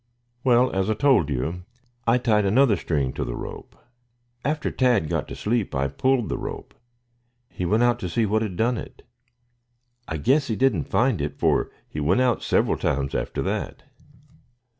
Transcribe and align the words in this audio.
"Well, 0.43 0.71
as 0.71 0.89
I 0.89 0.95
told 0.95 1.29
you, 1.29 1.61
I 2.07 2.17
tied 2.17 2.43
another 2.47 2.75
string 2.75 3.13
to 3.13 3.23
the 3.23 3.35
rope. 3.35 3.75
After 4.43 4.71
Tad 4.71 5.09
got 5.09 5.27
to 5.27 5.35
sleep 5.35 5.75
I 5.75 5.89
pulled 5.89 6.27
the 6.27 6.39
rope. 6.39 6.73
He 7.51 7.67
went 7.67 7.83
out 7.83 7.99
to 7.99 8.09
see 8.09 8.25
what 8.25 8.41
had 8.41 8.55
done 8.55 8.79
it. 8.79 9.03
I 10.07 10.17
guess 10.17 10.47
he 10.47 10.55
didn't 10.55 10.85
find 10.89 11.21
it, 11.21 11.37
for 11.37 11.69
he 11.87 11.99
went 11.99 12.19
out 12.21 12.41
several 12.41 12.77
times 12.77 13.13
after 13.13 13.43
that. 13.43 13.83